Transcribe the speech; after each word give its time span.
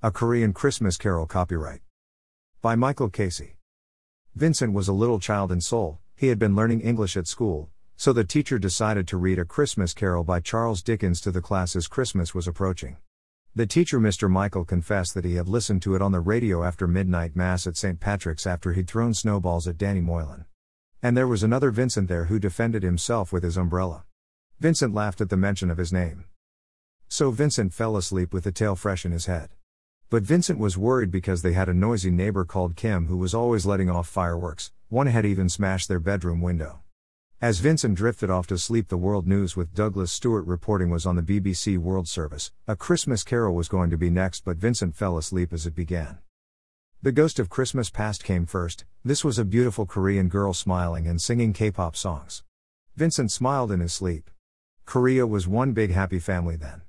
A 0.00 0.12
Korean 0.12 0.52
Christmas 0.52 0.96
Carol 0.96 1.26
copyright. 1.26 1.80
By 2.62 2.76
Michael 2.76 3.10
Casey. 3.10 3.56
Vincent 4.36 4.72
was 4.72 4.86
a 4.86 4.92
little 4.92 5.18
child 5.18 5.50
in 5.50 5.60
Seoul, 5.60 5.98
he 6.14 6.28
had 6.28 6.38
been 6.38 6.54
learning 6.54 6.82
English 6.82 7.16
at 7.16 7.26
school, 7.26 7.68
so 7.96 8.12
the 8.12 8.22
teacher 8.22 8.60
decided 8.60 9.08
to 9.08 9.16
read 9.16 9.40
A 9.40 9.44
Christmas 9.44 9.92
Carol 9.92 10.22
by 10.22 10.38
Charles 10.38 10.84
Dickens 10.84 11.20
to 11.22 11.32
the 11.32 11.40
class 11.40 11.74
as 11.74 11.88
Christmas 11.88 12.32
was 12.32 12.46
approaching. 12.46 12.98
The 13.56 13.66
teacher, 13.66 13.98
Mr. 13.98 14.30
Michael, 14.30 14.64
confessed 14.64 15.14
that 15.14 15.24
he 15.24 15.34
had 15.34 15.48
listened 15.48 15.82
to 15.82 15.96
it 15.96 16.00
on 16.00 16.12
the 16.12 16.20
radio 16.20 16.62
after 16.62 16.86
midnight 16.86 17.34
mass 17.34 17.66
at 17.66 17.76
St. 17.76 17.98
Patrick's 17.98 18.46
after 18.46 18.74
he'd 18.74 18.86
thrown 18.86 19.14
snowballs 19.14 19.66
at 19.66 19.78
Danny 19.78 20.00
Moylan. 20.00 20.44
And 21.02 21.16
there 21.16 21.26
was 21.26 21.42
another 21.42 21.72
Vincent 21.72 22.06
there 22.06 22.26
who 22.26 22.38
defended 22.38 22.84
himself 22.84 23.32
with 23.32 23.42
his 23.42 23.56
umbrella. 23.56 24.04
Vincent 24.60 24.94
laughed 24.94 25.20
at 25.20 25.28
the 25.28 25.36
mention 25.36 25.72
of 25.72 25.78
his 25.78 25.92
name. 25.92 26.26
So 27.08 27.32
Vincent 27.32 27.74
fell 27.74 27.96
asleep 27.96 28.32
with 28.32 28.44
the 28.44 28.52
tale 28.52 28.76
fresh 28.76 29.04
in 29.04 29.10
his 29.10 29.26
head. 29.26 29.48
But 30.10 30.22
Vincent 30.22 30.58
was 30.58 30.78
worried 30.78 31.10
because 31.10 31.42
they 31.42 31.52
had 31.52 31.68
a 31.68 31.74
noisy 31.74 32.10
neighbor 32.10 32.46
called 32.46 32.76
Kim 32.76 33.08
who 33.08 33.18
was 33.18 33.34
always 33.34 33.66
letting 33.66 33.90
off 33.90 34.08
fireworks, 34.08 34.72
one 34.88 35.06
had 35.06 35.26
even 35.26 35.50
smashed 35.50 35.86
their 35.86 36.00
bedroom 36.00 36.40
window. 36.40 36.80
As 37.42 37.60
Vincent 37.60 37.94
drifted 37.94 38.30
off 38.30 38.46
to 38.46 38.56
sleep, 38.56 38.88
the 38.88 38.96
world 38.96 39.26
news 39.26 39.54
with 39.54 39.74
Douglas 39.74 40.10
Stewart 40.10 40.46
reporting 40.46 40.88
was 40.88 41.04
on 41.04 41.16
the 41.16 41.22
BBC 41.22 41.76
World 41.76 42.08
Service. 42.08 42.52
A 42.66 42.74
Christmas 42.74 43.22
Carol 43.22 43.54
was 43.54 43.68
going 43.68 43.90
to 43.90 43.98
be 43.98 44.08
next, 44.08 44.46
but 44.46 44.56
Vincent 44.56 44.96
fell 44.96 45.18
asleep 45.18 45.52
as 45.52 45.66
it 45.66 45.74
began. 45.74 46.16
The 47.02 47.12
Ghost 47.12 47.38
of 47.38 47.50
Christmas 47.50 47.90
Past 47.90 48.24
came 48.24 48.46
first. 48.46 48.86
This 49.04 49.22
was 49.22 49.38
a 49.38 49.44
beautiful 49.44 49.84
Korean 49.84 50.28
girl 50.28 50.54
smiling 50.54 51.06
and 51.06 51.20
singing 51.20 51.52
K 51.52 51.70
pop 51.70 51.94
songs. 51.94 52.42
Vincent 52.96 53.30
smiled 53.30 53.70
in 53.70 53.80
his 53.80 53.92
sleep. 53.92 54.30
Korea 54.86 55.26
was 55.26 55.46
one 55.46 55.72
big 55.74 55.90
happy 55.90 56.18
family 56.18 56.56
then. 56.56 56.80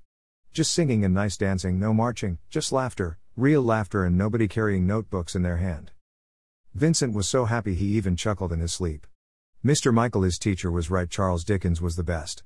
Just 0.52 0.72
singing 0.72 1.06
and 1.06 1.14
nice 1.14 1.38
dancing, 1.38 1.80
no 1.80 1.94
marching, 1.94 2.40
just 2.50 2.72
laughter, 2.72 3.18
real 3.36 3.62
laughter, 3.62 4.04
and 4.04 4.18
nobody 4.18 4.48
carrying 4.48 4.88
notebooks 4.88 5.36
in 5.36 5.44
their 5.44 5.58
hand. 5.58 5.92
Vincent 6.74 7.14
was 7.14 7.30
so 7.30 7.46
happy 7.46 7.76
he 7.76 7.86
even 7.98 8.16
chuckled 8.16 8.52
in 8.52 8.60
his 8.60 8.74
sleep. 8.74 9.06
Mr. 9.64 9.94
Michael, 9.94 10.24
his 10.24 10.40
teacher, 10.40 10.72
was 10.72 10.90
right, 10.90 11.10
Charles 11.10 11.44
Dickens 11.44 11.82
was 11.82 11.96
the 11.96 12.04
best. 12.04 12.44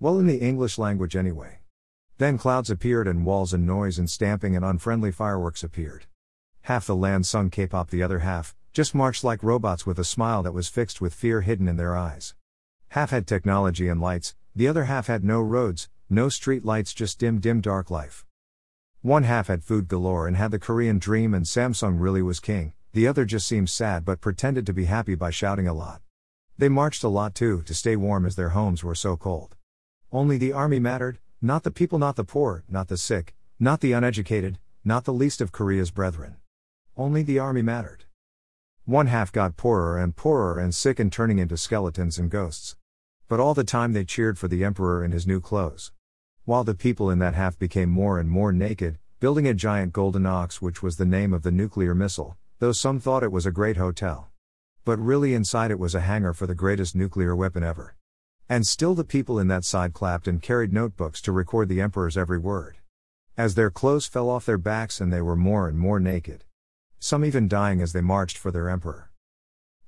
Well, 0.00 0.18
in 0.18 0.26
the 0.26 0.38
English 0.38 0.78
language 0.78 1.14
anyway. 1.14 1.60
Then 2.18 2.38
clouds 2.38 2.70
appeared, 2.70 3.06
and 3.06 3.26
walls 3.26 3.52
and 3.52 3.66
noise 3.66 3.98
and 3.98 4.08
stamping 4.08 4.56
and 4.56 4.64
unfriendly 4.64 5.12
fireworks 5.12 5.62
appeared. 5.62 6.06
Half 6.62 6.86
the 6.86 6.96
land 6.96 7.26
sung 7.26 7.50
K 7.50 7.66
pop, 7.66 7.90
the 7.90 8.02
other 8.02 8.20
half 8.20 8.54
just 8.72 8.94
marched 8.94 9.22
like 9.22 9.42
robots 9.42 9.84
with 9.84 9.98
a 9.98 10.04
smile 10.04 10.42
that 10.42 10.54
was 10.54 10.66
fixed 10.66 10.98
with 10.98 11.12
fear 11.12 11.42
hidden 11.42 11.68
in 11.68 11.76
their 11.76 11.94
eyes. 11.94 12.34
Half 12.88 13.10
had 13.10 13.26
technology 13.26 13.86
and 13.86 14.00
lights, 14.00 14.34
the 14.56 14.66
other 14.66 14.84
half 14.84 15.08
had 15.08 15.22
no 15.22 15.42
roads, 15.42 15.90
no 16.08 16.28
street 16.28 16.64
lights, 16.64 16.92
just 16.92 17.18
dim, 17.18 17.38
dim, 17.38 17.60
dark 17.60 17.90
life. 17.90 18.24
One 19.00 19.24
half 19.24 19.48
had 19.48 19.64
food 19.64 19.88
galore 19.88 20.28
and 20.28 20.36
had 20.36 20.50
the 20.50 20.58
Korean 20.58 20.98
dream, 20.98 21.34
and 21.34 21.44
Samsung 21.44 22.00
really 22.00 22.22
was 22.22 22.40
king, 22.40 22.72
the 22.92 23.06
other 23.06 23.24
just 23.24 23.46
seemed 23.46 23.70
sad 23.70 24.04
but 24.04 24.20
pretended 24.20 24.66
to 24.66 24.72
be 24.72 24.84
happy 24.84 25.14
by 25.14 25.30
shouting 25.30 25.66
a 25.66 25.74
lot. 25.74 26.02
They 26.58 26.68
marched 26.68 27.02
a 27.02 27.08
lot 27.08 27.34
too, 27.34 27.62
to 27.62 27.74
stay 27.74 27.96
warm 27.96 28.26
as 28.26 28.36
their 28.36 28.50
homes 28.50 28.84
were 28.84 28.94
so 28.94 29.16
cold. 29.16 29.56
Only 30.12 30.38
the 30.38 30.52
army 30.52 30.78
mattered, 30.78 31.18
not 31.40 31.62
the 31.62 31.70
people, 31.70 31.98
not 31.98 32.16
the 32.16 32.24
poor, 32.24 32.64
not 32.68 32.88
the 32.88 32.96
sick, 32.96 33.34
not 33.58 33.80
the 33.80 33.92
uneducated, 33.92 34.58
not 34.84 35.04
the 35.04 35.12
least 35.12 35.40
of 35.40 35.52
Korea's 35.52 35.90
brethren. 35.90 36.36
Only 36.96 37.22
the 37.22 37.38
army 37.38 37.62
mattered. 37.62 38.04
One 38.84 39.06
half 39.06 39.32
got 39.32 39.56
poorer 39.56 39.98
and 39.98 40.14
poorer 40.14 40.58
and 40.58 40.74
sick 40.74 41.00
and 41.00 41.10
turning 41.10 41.38
into 41.38 41.56
skeletons 41.56 42.18
and 42.18 42.30
ghosts. 42.30 42.76
But 43.28 43.40
all 43.40 43.54
the 43.54 43.64
time 43.64 43.92
they 43.92 44.04
cheered 44.04 44.38
for 44.38 44.48
the 44.48 44.64
emperor 44.64 45.04
in 45.04 45.12
his 45.12 45.26
new 45.26 45.40
clothes. 45.40 45.92
While 46.44 46.64
the 46.64 46.74
people 46.74 47.08
in 47.08 47.18
that 47.20 47.34
half 47.34 47.58
became 47.58 47.88
more 47.88 48.18
and 48.18 48.28
more 48.28 48.52
naked, 48.52 48.98
building 49.20 49.46
a 49.46 49.54
giant 49.54 49.92
golden 49.92 50.26
ox, 50.26 50.60
which 50.60 50.82
was 50.82 50.96
the 50.96 51.04
name 51.04 51.32
of 51.32 51.42
the 51.42 51.52
nuclear 51.52 51.94
missile, 51.94 52.36
though 52.58 52.72
some 52.72 52.98
thought 52.98 53.22
it 53.22 53.30
was 53.30 53.46
a 53.46 53.52
great 53.52 53.76
hotel. 53.76 54.30
But 54.84 54.98
really, 54.98 55.34
inside 55.34 55.70
it 55.70 55.78
was 55.78 55.94
a 55.94 56.00
hangar 56.00 56.32
for 56.32 56.46
the 56.46 56.56
greatest 56.56 56.96
nuclear 56.96 57.36
weapon 57.36 57.62
ever. 57.62 57.94
And 58.48 58.66
still, 58.66 58.94
the 58.94 59.04
people 59.04 59.38
in 59.38 59.46
that 59.48 59.64
side 59.64 59.94
clapped 59.94 60.26
and 60.26 60.42
carried 60.42 60.72
notebooks 60.72 61.22
to 61.22 61.32
record 61.32 61.68
the 61.68 61.80
Emperor's 61.80 62.16
every 62.16 62.38
word. 62.38 62.78
As 63.36 63.54
their 63.54 63.70
clothes 63.70 64.06
fell 64.06 64.28
off 64.28 64.44
their 64.44 64.58
backs 64.58 65.00
and 65.00 65.12
they 65.12 65.22
were 65.22 65.36
more 65.36 65.68
and 65.68 65.78
more 65.78 66.00
naked. 66.00 66.44
Some 66.98 67.24
even 67.24 67.46
dying 67.46 67.80
as 67.80 67.92
they 67.92 68.00
marched 68.00 68.36
for 68.36 68.50
their 68.50 68.68
Emperor. 68.68 69.12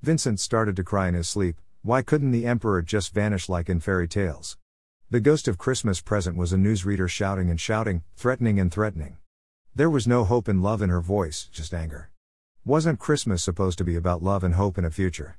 Vincent 0.00 0.38
started 0.38 0.76
to 0.76 0.84
cry 0.84 1.08
in 1.08 1.14
his 1.14 1.28
sleep 1.28 1.56
why 1.84 2.00
couldn't 2.00 2.30
the 2.30 2.46
Emperor 2.46 2.80
just 2.80 3.12
vanish 3.12 3.46
like 3.46 3.68
in 3.68 3.78
fairy 3.78 4.08
tales? 4.08 4.56
The 5.10 5.20
ghost 5.20 5.46
of 5.46 5.58
Christmas 5.58 6.00
present 6.00 6.34
was 6.34 6.50
a 6.50 6.56
newsreader 6.56 7.10
shouting 7.10 7.50
and 7.50 7.60
shouting, 7.60 8.02
threatening 8.16 8.58
and 8.58 8.72
threatening. 8.72 9.18
There 9.74 9.90
was 9.90 10.06
no 10.06 10.24
hope 10.24 10.48
and 10.48 10.62
love 10.62 10.80
in 10.80 10.88
her 10.88 11.02
voice, 11.02 11.46
just 11.52 11.74
anger. 11.74 12.10
Wasn't 12.64 12.98
Christmas 12.98 13.42
supposed 13.42 13.76
to 13.76 13.84
be 13.84 13.96
about 13.96 14.22
love 14.22 14.42
and 14.42 14.54
hope 14.54 14.78
in 14.78 14.86
a 14.86 14.90
future? 14.90 15.36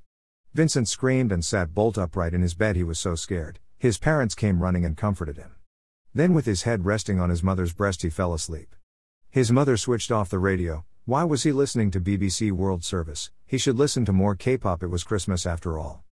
Vincent 0.53 0.87
screamed 0.87 1.31
and 1.31 1.43
sat 1.43 1.73
bolt 1.73 1.97
upright 1.97 2.35
in 2.35 2.43
his 2.43 2.53
bed. 2.53 2.75
He 2.75 2.83
was 2.83 2.99
so 2.99 3.15
scared. 3.15 3.57
His 3.79 3.97
parents 3.97 4.35
came 4.35 4.61
running 4.61 4.85
and 4.85 4.95
comforted 4.95 5.37
him. 5.37 5.55
Then, 6.13 6.35
with 6.35 6.45
his 6.45 6.61
head 6.61 6.85
resting 6.85 7.19
on 7.19 7.31
his 7.31 7.41
mother's 7.41 7.73
breast, 7.73 8.03
he 8.03 8.11
fell 8.11 8.35
asleep. 8.35 8.75
His 9.31 9.51
mother 9.51 9.77
switched 9.77 10.11
off 10.11 10.29
the 10.29 10.37
radio. 10.37 10.85
Why 11.05 11.23
was 11.23 11.41
he 11.41 11.51
listening 11.51 11.89
to 11.89 11.99
BBC 11.99 12.51
World 12.51 12.83
Service? 12.83 13.31
He 13.47 13.57
should 13.57 13.79
listen 13.79 14.05
to 14.05 14.13
more 14.13 14.35
K 14.35 14.59
pop. 14.59 14.83
It 14.83 14.91
was 14.91 15.03
Christmas 15.03 15.47
after 15.47 15.79
all. 15.79 16.04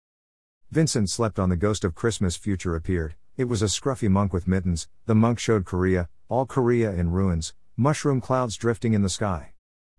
Vincent 0.73 1.07
slept 1.07 1.37
on 1.37 1.49
the 1.49 1.55
ghost 1.55 1.83
of 1.83 1.93
Christmas 1.93 2.35
future 2.35 2.75
appeared. 2.75 3.13
It 3.37 3.43
was 3.43 3.61
a 3.61 3.65
scruffy 3.65 4.09
monk 4.09 4.33
with 4.33 4.47
mittens. 4.47 4.87
The 5.05 5.13
monk 5.13 5.37
showed 5.37 5.65
Korea, 5.65 6.09
all 6.29 6.47
Korea 6.47 6.89
in 6.89 7.11
ruins, 7.11 7.53
mushroom 7.77 8.19
clouds 8.19 8.57
drifting 8.57 8.93
in 8.95 9.03
the 9.03 9.07
sky. 9.07 9.53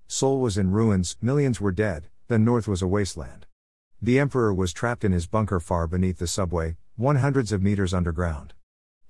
Seoul 0.08 0.40
was 0.40 0.58
in 0.58 0.72
ruins, 0.72 1.16
millions 1.22 1.60
were 1.60 1.70
dead, 1.70 2.08
the 2.26 2.40
north 2.40 2.66
was 2.66 2.82
a 2.82 2.88
wasteland. 2.88 3.46
The 4.02 4.18
emperor 4.18 4.52
was 4.52 4.72
trapped 4.72 5.04
in 5.04 5.12
his 5.12 5.28
bunker 5.28 5.60
far 5.60 5.86
beneath 5.86 6.18
the 6.18 6.26
subway, 6.26 6.76
one 6.96 7.16
hundreds 7.18 7.52
of 7.52 7.62
meters 7.62 7.94
underground. 7.94 8.52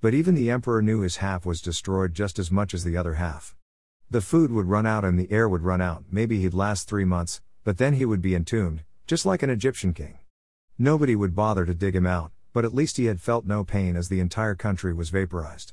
But 0.01 0.13
even 0.13 0.35
the 0.35 0.51
emperor 0.51 0.83
knew 0.83 0.99
his 0.99 1.17
half 1.17 1.47
was 1.47 1.61
destroyed 1.61 2.13
just 2.13 2.37
as 2.37 2.51
much 2.51 2.75
as 2.75 2.83
the 2.83 2.95
other 2.95 3.15
half. 3.15 3.55
The 4.11 4.21
food 4.21 4.51
would 4.51 4.67
run 4.67 4.85
out 4.85 5.03
and 5.03 5.17
the 5.17 5.31
air 5.31 5.49
would 5.49 5.63
run 5.63 5.81
out, 5.81 6.03
maybe 6.11 6.39
he'd 6.43 6.53
last 6.53 6.87
three 6.87 7.05
months, 7.05 7.41
but 7.63 7.79
then 7.79 7.93
he 7.93 8.05
would 8.05 8.21
be 8.21 8.35
entombed, 8.35 8.83
just 9.07 9.25
like 9.25 9.41
an 9.41 9.49
Egyptian 9.49 9.91
king. 9.91 10.19
Nobody 10.77 11.15
would 11.15 11.33
bother 11.33 11.65
to 11.65 11.73
dig 11.73 11.95
him 11.95 12.05
out, 12.05 12.31
but 12.51 12.65
at 12.65 12.73
least 12.73 12.97
he 12.97 13.05
had 13.05 13.21
felt 13.21 13.45
no 13.45 13.63
pain 13.63 13.95
as 13.95 14.09
the 14.09 14.19
entire 14.19 14.55
country 14.55 14.93
was 14.93 15.09
vaporized. 15.09 15.71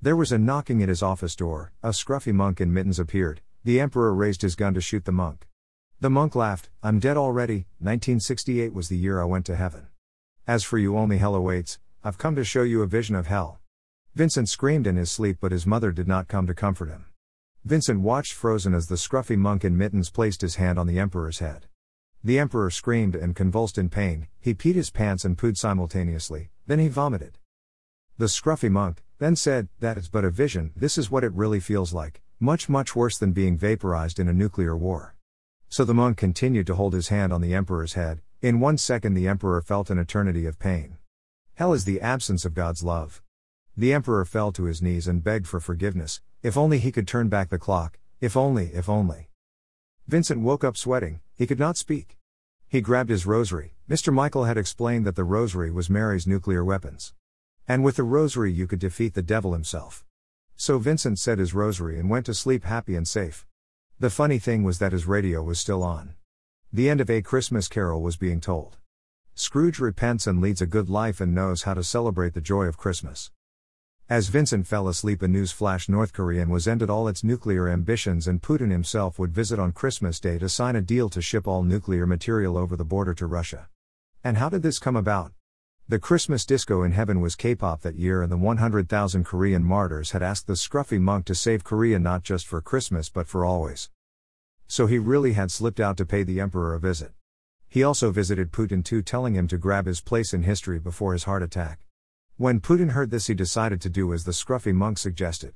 There 0.00 0.16
was 0.16 0.32
a 0.32 0.38
knocking 0.38 0.82
at 0.82 0.88
his 0.88 1.02
office 1.02 1.36
door, 1.36 1.72
a 1.82 1.90
scruffy 1.90 2.32
monk 2.32 2.58
in 2.58 2.72
mittens 2.72 2.98
appeared, 2.98 3.42
the 3.64 3.78
emperor 3.78 4.14
raised 4.14 4.40
his 4.40 4.56
gun 4.56 4.72
to 4.74 4.80
shoot 4.80 5.04
the 5.04 5.12
monk. 5.12 5.46
The 6.00 6.08
monk 6.08 6.34
laughed, 6.34 6.70
I'm 6.82 7.00
dead 7.00 7.18
already, 7.18 7.66
1968 7.80 8.72
was 8.72 8.88
the 8.88 8.96
year 8.96 9.20
I 9.20 9.26
went 9.26 9.44
to 9.46 9.56
heaven. 9.56 9.88
As 10.46 10.64
for 10.64 10.78
you, 10.78 10.96
only 10.96 11.18
hell 11.18 11.34
awaits, 11.34 11.78
I've 12.02 12.16
come 12.16 12.34
to 12.36 12.44
show 12.44 12.62
you 12.62 12.80
a 12.80 12.86
vision 12.86 13.16
of 13.16 13.26
hell. 13.26 13.60
Vincent 14.14 14.48
screamed 14.48 14.86
in 14.86 14.96
his 14.96 15.10
sleep, 15.10 15.36
but 15.38 15.52
his 15.52 15.66
mother 15.66 15.92
did 15.92 16.08
not 16.08 16.28
come 16.28 16.46
to 16.46 16.54
comfort 16.54 16.88
him. 16.88 17.06
Vincent 17.62 18.00
watched 18.00 18.32
frozen 18.32 18.72
as 18.72 18.86
the 18.86 18.96
scruffy 18.96 19.36
monk 19.36 19.66
in 19.66 19.76
mittens 19.76 20.08
placed 20.10 20.40
his 20.40 20.56
hand 20.56 20.78
on 20.78 20.86
the 20.86 20.98
emperor's 20.98 21.40
head. 21.40 21.66
The 22.26 22.38
emperor 22.38 22.70
screamed 22.70 23.14
and 23.14 23.36
convulsed 23.36 23.76
in 23.76 23.90
pain, 23.90 24.28
he 24.40 24.54
peed 24.54 24.76
his 24.76 24.88
pants 24.88 25.26
and 25.26 25.36
pooed 25.36 25.58
simultaneously, 25.58 26.48
then 26.66 26.78
he 26.78 26.88
vomited. 26.88 27.36
The 28.16 28.26
scruffy 28.28 28.70
monk 28.70 29.04
then 29.18 29.36
said, 29.36 29.68
That 29.80 29.98
is 29.98 30.08
but 30.08 30.24
a 30.24 30.30
vision, 30.30 30.72
this 30.74 30.96
is 30.96 31.10
what 31.10 31.22
it 31.22 31.34
really 31.34 31.60
feels 31.60 31.92
like. 31.92 32.22
Much, 32.40 32.66
much 32.66 32.96
worse 32.96 33.18
than 33.18 33.32
being 33.32 33.58
vaporized 33.58 34.18
in 34.18 34.26
a 34.26 34.32
nuclear 34.32 34.74
war. 34.74 35.16
So 35.68 35.84
the 35.84 35.92
monk 35.92 36.16
continued 36.16 36.66
to 36.68 36.76
hold 36.76 36.94
his 36.94 37.08
hand 37.08 37.30
on 37.30 37.42
the 37.42 37.52
emperor's 37.52 37.92
head. 37.92 38.22
In 38.40 38.58
one 38.58 38.78
second, 38.78 39.12
the 39.12 39.28
emperor 39.28 39.60
felt 39.60 39.90
an 39.90 39.98
eternity 39.98 40.46
of 40.46 40.58
pain. 40.58 40.96
Hell 41.56 41.74
is 41.74 41.84
the 41.84 42.00
absence 42.00 42.46
of 42.46 42.54
God's 42.54 42.82
love. 42.82 43.22
The 43.76 43.92
emperor 43.92 44.24
fell 44.24 44.50
to 44.52 44.64
his 44.64 44.80
knees 44.80 45.06
and 45.06 45.22
begged 45.22 45.46
for 45.46 45.60
forgiveness. 45.60 46.22
If 46.42 46.56
only 46.56 46.78
he 46.78 46.90
could 46.90 47.06
turn 47.06 47.28
back 47.28 47.50
the 47.50 47.58
clock, 47.58 47.98
if 48.22 48.34
only, 48.34 48.70
if 48.72 48.88
only. 48.88 49.28
Vincent 50.06 50.40
woke 50.40 50.64
up 50.64 50.76
sweating, 50.76 51.20
he 51.34 51.46
could 51.46 51.58
not 51.58 51.76
speak. 51.76 52.18
He 52.68 52.80
grabbed 52.80 53.10
his 53.10 53.26
rosary. 53.26 53.74
Mr. 53.88 54.12
Michael 54.12 54.44
had 54.44 54.56
explained 54.56 55.06
that 55.06 55.16
the 55.16 55.24
rosary 55.24 55.70
was 55.70 55.90
Mary's 55.90 56.26
nuclear 56.26 56.64
weapons. 56.64 57.12
And 57.66 57.82
with 57.82 57.96
the 57.96 58.02
rosary, 58.02 58.52
you 58.52 58.66
could 58.66 58.78
defeat 58.78 59.14
the 59.14 59.22
devil 59.22 59.52
himself. 59.52 60.04
So 60.56 60.78
Vincent 60.78 61.18
said 61.18 61.38
his 61.38 61.54
rosary 61.54 61.98
and 61.98 62.08
went 62.08 62.26
to 62.26 62.34
sleep 62.34 62.64
happy 62.64 62.94
and 62.94 63.06
safe. 63.06 63.46
The 63.98 64.10
funny 64.10 64.38
thing 64.38 64.62
was 64.64 64.78
that 64.78 64.92
his 64.92 65.06
radio 65.06 65.42
was 65.42 65.58
still 65.58 65.82
on. 65.82 66.14
The 66.72 66.90
end 66.90 67.00
of 67.00 67.10
A 67.10 67.22
Christmas 67.22 67.68
Carol 67.68 68.02
was 68.02 68.16
being 68.16 68.40
told. 68.40 68.78
Scrooge 69.34 69.78
repents 69.78 70.26
and 70.26 70.40
leads 70.40 70.62
a 70.62 70.66
good 70.66 70.88
life 70.88 71.20
and 71.20 71.34
knows 71.34 71.62
how 71.62 71.74
to 71.74 71.82
celebrate 71.82 72.34
the 72.34 72.40
joy 72.40 72.64
of 72.64 72.76
Christmas. 72.76 73.30
As 74.10 74.28
Vincent 74.28 74.66
fell 74.66 74.88
asleep, 74.88 75.22
a 75.22 75.28
news 75.28 75.50
flash 75.50 75.88
North 75.88 76.12
Korean 76.12 76.50
was 76.50 76.68
ended 76.68 76.90
all 76.90 77.08
its 77.08 77.24
nuclear 77.24 77.70
ambitions, 77.70 78.28
and 78.28 78.42
Putin 78.42 78.70
himself 78.70 79.18
would 79.18 79.32
visit 79.32 79.58
on 79.58 79.72
Christmas 79.72 80.20
Day 80.20 80.36
to 80.40 80.48
sign 80.50 80.76
a 80.76 80.82
deal 80.82 81.08
to 81.08 81.22
ship 81.22 81.48
all 81.48 81.62
nuclear 81.62 82.06
material 82.06 82.58
over 82.58 82.76
the 82.76 82.84
border 82.84 83.14
to 83.14 83.26
Russia. 83.26 83.70
And 84.22 84.36
how 84.36 84.50
did 84.50 84.62
this 84.62 84.78
come 84.78 84.94
about? 84.94 85.32
The 85.88 85.98
Christmas 85.98 86.44
disco 86.44 86.82
in 86.82 86.92
heaven 86.92 87.22
was 87.22 87.34
K 87.34 87.54
pop 87.54 87.80
that 87.80 87.96
year, 87.96 88.22
and 88.22 88.30
the 88.30 88.36
100,000 88.36 89.24
Korean 89.24 89.64
martyrs 89.64 90.10
had 90.10 90.22
asked 90.22 90.48
the 90.48 90.52
scruffy 90.52 91.00
monk 91.00 91.24
to 91.24 91.34
save 91.34 91.64
Korea 91.64 91.98
not 91.98 92.22
just 92.22 92.46
for 92.46 92.60
Christmas 92.60 93.08
but 93.08 93.26
for 93.26 93.42
always. 93.42 93.88
So 94.66 94.86
he 94.86 94.98
really 94.98 95.32
had 95.32 95.50
slipped 95.50 95.80
out 95.80 95.96
to 95.96 96.04
pay 96.04 96.24
the 96.24 96.40
emperor 96.40 96.74
a 96.74 96.78
visit. 96.78 97.12
He 97.70 97.82
also 97.82 98.10
visited 98.10 98.52
Putin 98.52 98.84
too, 98.84 99.00
telling 99.00 99.34
him 99.34 99.48
to 99.48 99.56
grab 99.56 99.86
his 99.86 100.02
place 100.02 100.34
in 100.34 100.42
history 100.42 100.78
before 100.78 101.14
his 101.14 101.24
heart 101.24 101.42
attack. 101.42 101.86
When 102.36 102.58
Putin 102.58 102.90
heard 102.90 103.12
this, 103.12 103.28
he 103.28 103.34
decided 103.34 103.80
to 103.80 103.88
do 103.88 104.12
as 104.12 104.24
the 104.24 104.32
scruffy 104.32 104.74
monk 104.74 104.98
suggested. 104.98 105.54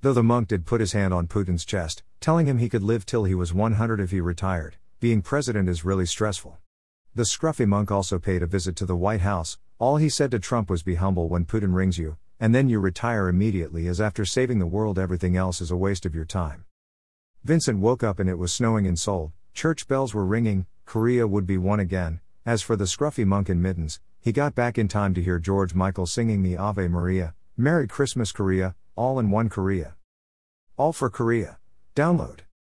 Though 0.00 0.14
the 0.14 0.22
monk 0.22 0.48
did 0.48 0.64
put 0.64 0.80
his 0.80 0.92
hand 0.92 1.12
on 1.12 1.26
Putin's 1.26 1.66
chest, 1.66 2.02
telling 2.18 2.46
him 2.46 2.56
he 2.56 2.70
could 2.70 2.82
live 2.82 3.04
till 3.04 3.24
he 3.24 3.34
was 3.34 3.52
100 3.52 4.00
if 4.00 4.10
he 4.10 4.22
retired, 4.22 4.76
being 5.00 5.20
president 5.20 5.68
is 5.68 5.84
really 5.84 6.06
stressful. 6.06 6.56
The 7.14 7.24
scruffy 7.24 7.68
monk 7.68 7.90
also 7.90 8.18
paid 8.18 8.42
a 8.42 8.46
visit 8.46 8.74
to 8.76 8.86
the 8.86 8.96
White 8.96 9.20
House, 9.20 9.58
all 9.78 9.98
he 9.98 10.08
said 10.08 10.30
to 10.30 10.38
Trump 10.38 10.70
was 10.70 10.82
be 10.82 10.94
humble 10.94 11.28
when 11.28 11.44
Putin 11.44 11.74
rings 11.74 11.98
you, 11.98 12.16
and 12.40 12.54
then 12.54 12.70
you 12.70 12.80
retire 12.80 13.28
immediately, 13.28 13.86
as 13.86 14.00
after 14.00 14.24
saving 14.24 14.60
the 14.60 14.66
world, 14.66 14.98
everything 14.98 15.36
else 15.36 15.60
is 15.60 15.70
a 15.70 15.76
waste 15.76 16.06
of 16.06 16.14
your 16.14 16.24
time. 16.24 16.64
Vincent 17.44 17.80
woke 17.80 18.02
up 18.02 18.18
and 18.18 18.30
it 18.30 18.38
was 18.38 18.50
snowing 18.50 18.86
in 18.86 18.96
Seoul, 18.96 19.34
church 19.52 19.86
bells 19.86 20.14
were 20.14 20.24
ringing, 20.24 20.64
Korea 20.86 21.26
would 21.26 21.46
be 21.46 21.58
one 21.58 21.80
again. 21.80 22.20
As 22.46 22.62
for 22.62 22.76
the 22.76 22.84
scruffy 22.84 23.26
monk 23.26 23.50
in 23.50 23.60
mittens, 23.60 24.00
he 24.24 24.32
got 24.32 24.54
back 24.54 24.78
in 24.78 24.88
time 24.88 25.12
to 25.12 25.22
hear 25.22 25.38
George 25.38 25.74
Michael 25.74 26.06
singing 26.06 26.42
the 26.42 26.56
Ave 26.56 26.88
Maria, 26.88 27.34
Merry 27.58 27.86
Christmas 27.86 28.32
Korea, 28.32 28.74
all 28.96 29.18
in 29.18 29.30
one 29.30 29.50
Korea. 29.50 29.96
All 30.78 30.94
for 30.94 31.10
Korea. 31.10 31.58
Download. 31.94 32.38